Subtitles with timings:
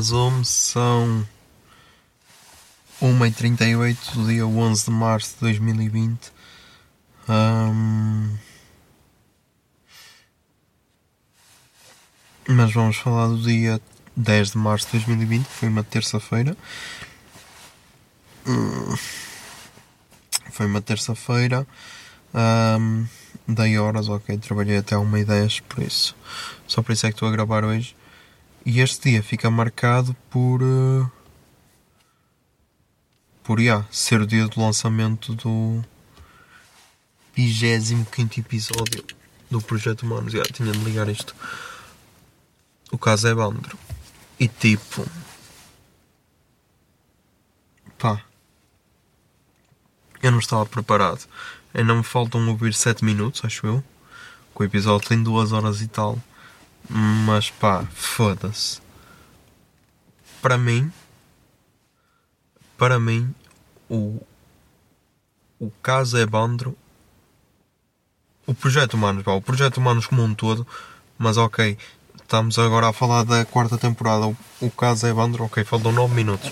[0.00, 1.26] Zoom, são
[3.02, 6.32] 1h38 do dia 11 de março de 2020.
[7.28, 8.36] Ahm,
[12.48, 13.80] Mas vamos falar do dia
[14.16, 16.56] 10 de março de 2020, que foi uma terça-feira.
[20.52, 21.66] Foi uma terça-feira.
[22.32, 23.04] Ahm,
[23.48, 26.16] dei horas, ok, trabalhei até 1h10, por isso.
[26.68, 27.96] Só por isso é que estou a gravar hoje.
[28.66, 30.60] E este dia fica marcado por.
[30.60, 31.08] eh,
[33.44, 35.84] por yeah, ser o dia do lançamento do
[37.32, 39.04] 25 episódio
[39.48, 40.32] do Projeto Humanos.
[40.34, 41.32] Yeah, tinha de ligar isto.
[42.90, 43.78] O caso é Bandro.
[44.36, 45.06] E tipo.
[47.96, 48.20] Pá.
[50.20, 51.24] Eu não estava preparado.
[51.72, 53.84] Ainda me faltam ouvir 7 minutos, acho eu.
[54.56, 56.20] Que o episódio tem 2 horas e tal.
[56.88, 58.80] Mas pá, foda-se.
[60.40, 60.92] Para mim,
[62.78, 63.34] para mim,
[63.88, 64.20] o,
[65.58, 66.26] o caso é.
[68.46, 70.66] O projeto Humanos, pá, o projeto Humanos como um todo,
[71.18, 71.76] mas ok,
[72.14, 74.26] estamos agora a falar da quarta temporada.
[74.26, 76.50] O, o caso é ok, faltam 9 minutos.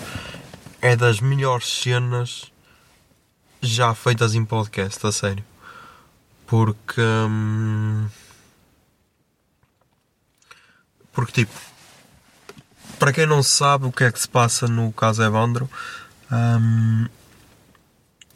[0.81, 2.51] É das melhores cenas
[3.61, 5.43] já feitas em podcast, a sério.
[6.45, 7.01] Porque.
[7.01, 8.07] hum,
[11.15, 11.53] porque, tipo,
[12.99, 15.69] para quem não sabe o que é que se passa no caso Evandro,
[16.31, 17.07] hum,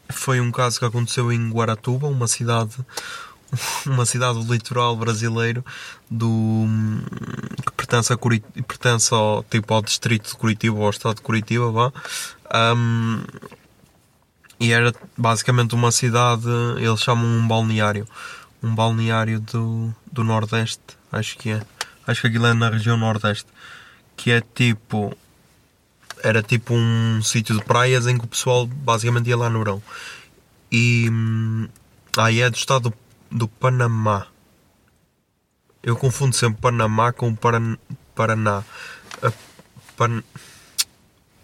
[0.09, 2.75] foi um caso que aconteceu em Guaratuba, uma cidade,
[3.85, 5.63] uma cidade do litoral brasileiro,
[6.09, 6.65] do,
[7.65, 11.69] que pertence, a Curi, pertence ao, tipo, ao distrito de Curitiba, ao estado de Curitiba,
[11.71, 11.91] vá.
[12.75, 13.21] Hum,
[14.59, 16.47] e era basicamente uma cidade,
[16.77, 18.07] eles chamam um balneário,
[18.63, 20.81] um balneário do, do Nordeste,
[21.11, 21.61] acho que é.
[22.09, 23.45] Acho que aquilo é na região Nordeste.
[24.17, 25.15] Que é tipo.
[26.23, 29.81] Era tipo um sítio de praias em que o pessoal basicamente ia lá no verão.
[30.71, 31.07] E.
[31.09, 31.67] hum,
[32.17, 32.91] Aí é do estado
[33.29, 34.25] do, Panamá.
[35.83, 37.77] Eu confundo sempre Panamá com Paran,
[38.15, 38.63] Paraná.
[39.95, 40.23] Pan,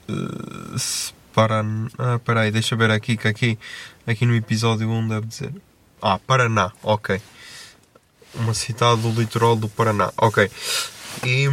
[0.09, 3.59] eh, se Paran, ah, peraí, deixa eu ver aqui que aqui,
[4.07, 5.53] aqui no episódio 1 deve dizer.
[6.01, 7.21] Ah, Paraná, ok
[8.35, 10.11] uma cidade do litoral do Paraná.
[10.17, 10.49] Ok.
[11.23, 11.47] E,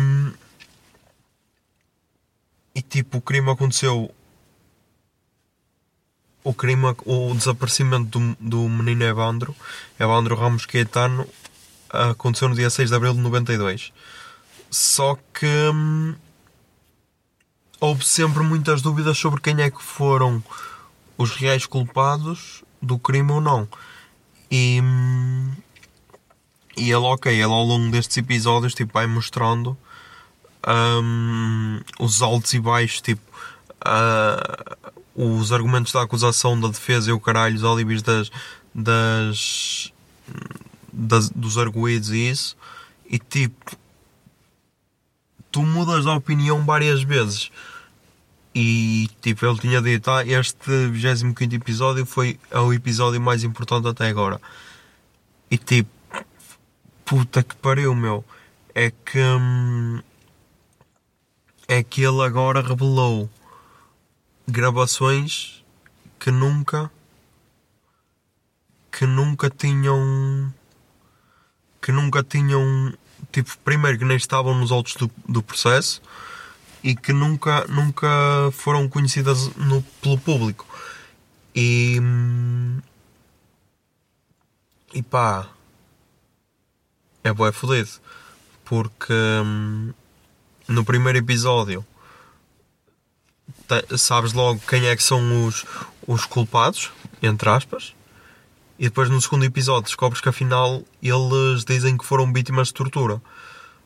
[2.75, 4.13] e tipo, o crime aconteceu.
[6.45, 9.55] O crime, o desaparecimento do, do menino Evandro,
[9.99, 11.27] Evandro Ramos Caetano,
[11.89, 13.93] aconteceu no dia 6 de abril de 92.
[14.69, 16.17] Só que hum,
[17.79, 20.43] houve sempre muitas dúvidas sobre quem é que foram
[21.17, 23.69] os reais culpados do crime ou não.
[24.51, 24.81] E.
[24.83, 25.42] hum,
[26.87, 29.77] e ele, ok, ele ao longo destes episódios tipo, vai mostrando
[30.67, 33.21] hum, os altos e baixos, tipo,
[33.85, 34.77] ah,
[35.15, 38.31] os argumentos da acusação, da defesa e o caralho, os alibis das,
[38.75, 39.93] das,
[40.93, 42.57] das- dos arguídos e isso.
[43.09, 43.77] E tipo,
[45.51, 47.51] tu mudas de opinião várias vezes.
[48.55, 54.09] E tipo, ele tinha dito, ah, este 25 episódio foi o episódio mais importante até
[54.09, 54.41] agora.
[55.51, 55.91] E tipo,
[57.13, 58.25] puta que pariu, meu.
[58.75, 59.19] É que.
[59.19, 60.01] hum,
[61.69, 63.29] é que ele agora revelou
[64.49, 65.63] gravações
[66.19, 66.91] que nunca.
[68.91, 70.55] que nunca tinham.
[71.83, 72.95] que nunca tinham.
[73.31, 76.01] tipo, primeiro que nem estavam nos autos do, do processo
[76.83, 78.09] e que nunca, nunca
[78.53, 80.67] foram conhecidas no, pelo público.
[81.55, 81.99] E.
[82.01, 82.81] hum,
[84.95, 85.51] e pá
[87.25, 87.91] é bué fodido.
[88.65, 89.93] Porque hum,
[90.69, 91.85] no primeiro episódio
[93.97, 95.65] sabes logo quem é que são os,
[96.07, 96.91] os culpados,
[97.23, 97.95] entre aspas.
[98.79, 103.21] E depois no segundo episódio descobres que afinal eles dizem que foram vítimas de tortura.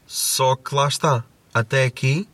[0.06, 2.28] Só que lá está, até aqui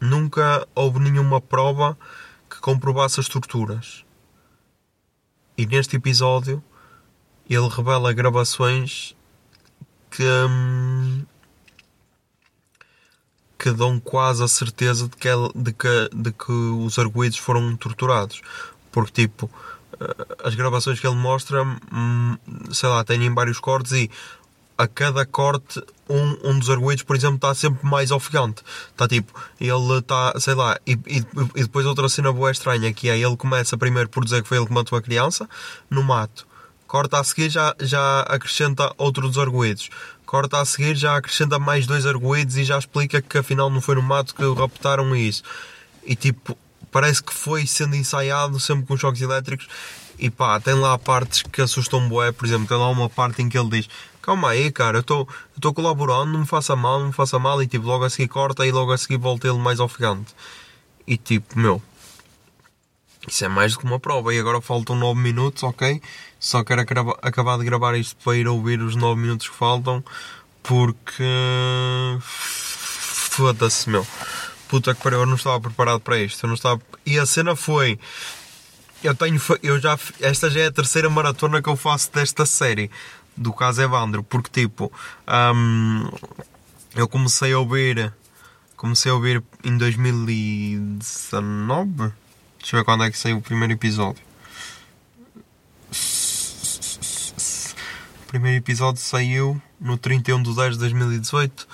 [0.00, 1.96] nunca houve nenhuma prova
[2.50, 4.04] que comprovasse as torturas.
[5.56, 6.62] E neste episódio
[7.48, 9.16] ele revela gravações
[10.18, 11.24] que, hum,
[13.56, 18.42] que dão quase a certeza de que, de que, de que os arguídos foram torturados.
[18.90, 19.48] Porque, tipo,
[20.00, 22.36] eh, as gravações que ele mostra, hum,
[22.72, 24.10] sei lá, têm vários cortes e
[24.76, 28.64] a cada corte um, um dos arguídos, por exemplo, está sempre mais ofegante.
[28.90, 31.24] Está tipo, ele está, sei lá, e, e,
[31.54, 34.58] e depois outra cena boa estranha que é ele começa primeiro por dizer que foi
[34.58, 35.48] ele que matou a criança
[35.88, 36.47] no mato.
[36.88, 39.90] Corta a seguir já, já acrescenta outro dos arguídos.
[40.24, 43.94] Corta a seguir já acrescenta mais dois arguídos e já explica que afinal não foi
[43.94, 45.42] no mato que raptaram isso.
[46.02, 46.56] E tipo,
[46.90, 49.68] parece que foi sendo ensaiado sempre com choques elétricos.
[50.18, 52.32] E pá, tem lá partes que assustam bué.
[52.32, 53.88] Por exemplo, tem lá uma parte em que ele diz:
[54.22, 55.00] Calma aí, cara, eu
[55.54, 57.62] estou colaborando, não me faça mal, não me faça mal.
[57.62, 60.34] E tipo, logo a seguir corta e logo a seguir volta ele mais ofegante.
[61.06, 61.82] E tipo, meu,
[63.32, 64.32] isso é mais do que uma prova.
[64.34, 66.00] E agora faltam 9 minutos, ok?
[66.38, 70.02] Só quero acaba- acabar de gravar isto para ir ouvir os 9 minutos que faltam.
[70.62, 71.24] Porque.
[72.20, 74.06] Foda-se, meu.
[74.68, 76.44] Puta que pariu, eu não estava preparado para isto.
[76.44, 76.80] Eu não estava...
[77.06, 77.98] E a cena foi.
[79.02, 79.40] Eu tenho.
[79.62, 79.98] Eu já.
[80.20, 82.90] Esta já é a terceira maratona que eu faço desta série.
[83.36, 84.22] Do caso Evandro.
[84.24, 84.92] Porque tipo.
[85.54, 86.10] hum,
[86.94, 88.12] eu comecei a ouvir.
[88.76, 92.12] Comecei a ouvir em 2019.
[92.58, 94.22] Deixa eu ver quando é que saiu o primeiro episódio.
[98.22, 101.68] O primeiro episódio saiu no 31 de 10 de 2018.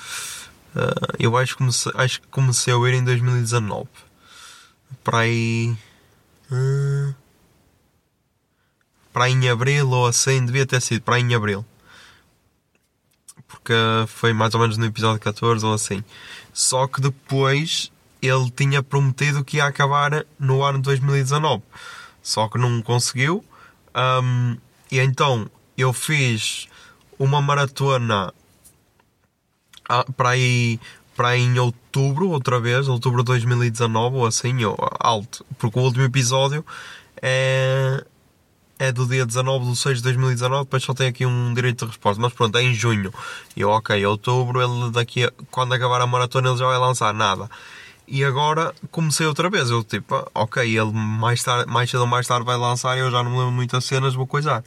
[0.76, 3.88] Ah, eu acho que, comecei, acho que comecei a ouvir em 2019.
[5.02, 5.76] Para aí.
[6.50, 7.14] ah,
[9.12, 11.64] para aí em abril ou assim, devia ter sido para aí em abril.
[13.46, 13.72] Porque
[14.08, 16.02] foi mais ou menos no episódio 14 ou assim.
[16.52, 17.92] Só que depois
[18.26, 21.62] ele tinha prometido que ia acabar no ano de 2019.
[22.22, 23.44] Só que não conseguiu.
[23.94, 24.56] Ahm,
[24.90, 26.68] e então eu fiz
[27.18, 28.32] uma maratona
[29.88, 30.80] ah, para aí,
[31.16, 35.44] para em outubro, outra vez, outubro de 2019 ou assim, ou alto.
[35.58, 36.64] Porque o último episódio
[37.20, 38.04] é,
[38.78, 41.90] é do dia 19 de 6 de 2019, depois só tem aqui um direito de
[41.90, 42.20] resposta.
[42.20, 43.12] Mas pronto, é em junho.
[43.54, 47.12] E eu, ok, outubro, ele daqui a, quando acabar a maratona ele já vai lançar
[47.12, 47.48] nada.
[48.06, 49.70] E agora comecei outra vez.
[49.70, 52.98] Eu tipo, ok, ele mais, tarde, mais cedo ou mais tarde vai lançar.
[52.98, 54.62] Eu já não me lembro muitas cenas, vou coisar.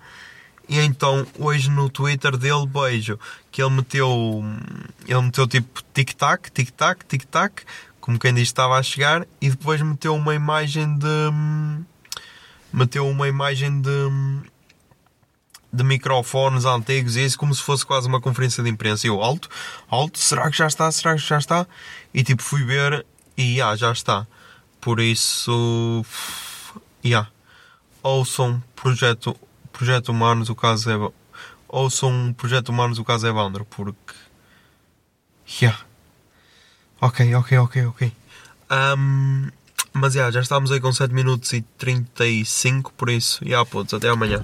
[0.68, 3.18] E então hoje no Twitter dele vejo
[3.52, 4.44] que ele meteu.
[5.08, 7.64] Ele meteu tipo tic-tac, tic-tac, tic-tac,
[8.02, 11.32] como quem diz estava a chegar, e depois meteu uma imagem de.
[12.74, 13.90] Meteu uma imagem de.
[15.72, 19.08] de microfones antigos e isso como se fosse quase uma conferência de imprensa.
[19.08, 19.48] E eu, alto,
[19.90, 20.92] alto, será que já está?
[20.92, 21.66] Será que já está?
[22.14, 23.06] E tipo fui ver
[23.38, 24.26] e ah, já está.
[24.82, 26.04] Por isso.
[27.06, 27.30] Yeah.
[28.02, 29.36] Ouçam projeto,
[29.72, 31.12] projeto Humanos, o caso é.
[31.70, 34.14] Ouçam um Projeto Humanos, o caso é Evandro, porque.
[35.62, 35.80] Yeah.
[37.00, 38.12] Ok, ok, ok, ok.
[38.70, 39.50] Ahm,
[39.94, 43.44] mas yeah, já estamos aí com 7 minutos e 35, por isso.
[43.44, 44.44] Yeah, putos, até amanhã.